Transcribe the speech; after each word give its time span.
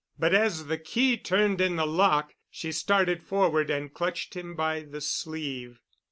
But 0.17 0.33
as 0.33 0.65
the 0.65 0.79
key 0.79 1.15
turned 1.15 1.61
in 1.61 1.75
the 1.75 1.85
lock, 1.85 2.33
she 2.49 2.71
started 2.71 3.21
forward 3.21 3.69
and 3.69 3.93
clutched 3.93 4.33
him 4.35 4.55
by 4.55 4.79
the 4.79 4.99
sleeve. 4.99 5.79